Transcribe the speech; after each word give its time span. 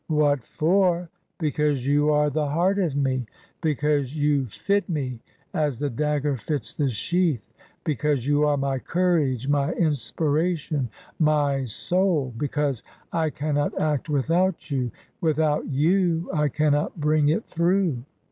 "What 0.23 0.43
for? 0.47 1.11
Because 1.37 1.85
you 1.85 2.09
are 2.11 2.31
the 2.31 2.47
heart 2.49 2.79
of 2.79 2.95
me! 2.95 3.27
Be 3.61 3.75
cause 3.75 4.15
you 4.15 4.47
fit 4.47 4.89
me 4.89 5.19
as 5.53 5.77
the 5.77 5.91
dagger 5.91 6.37
fits 6.37 6.73
the 6.73 6.89
sheath. 6.89 7.53
Because 7.83 8.25
you 8.25 8.43
are 8.47 8.57
my 8.57 8.79
courage, 8.79 9.47
my 9.47 9.69
inspiration, 9.73 10.89
my 11.19 11.65
soul. 11.65 12.33
Because 12.35 12.81
I 13.13 13.29
cannot 13.29 13.79
act 13.79 14.09
without 14.09 14.71
you; 14.71 14.89
without 15.21 15.67
you, 15.67 16.31
I 16.33 16.47
cannot 16.49 16.99
bring 16.99 17.29
it 17.29 17.45
through." 17.45 18.03